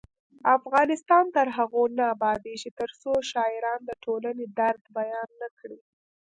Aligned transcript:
افغانستان 0.57 1.25
تر 1.35 1.47
هغو 1.57 1.83
نه 1.97 2.03
ابادیږي، 2.15 2.69
ترڅو 2.79 3.11
شاعران 3.31 3.79
د 3.85 3.91
ټولنې 4.03 4.45
درد 4.59 4.81
بیان 4.97 5.29
نکړي. 5.43 5.79